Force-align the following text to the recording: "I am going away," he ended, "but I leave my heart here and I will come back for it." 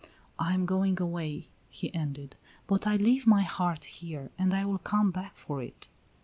"I 0.39 0.55
am 0.55 0.65
going 0.65 0.99
away," 0.99 1.49
he 1.69 1.93
ended, 1.93 2.35
"but 2.65 2.87
I 2.87 2.95
leave 2.95 3.27
my 3.27 3.43
heart 3.43 3.83
here 3.83 4.31
and 4.35 4.51
I 4.51 4.65
will 4.65 4.79
come 4.79 5.11
back 5.11 5.37
for 5.37 5.61
it." 5.61 5.89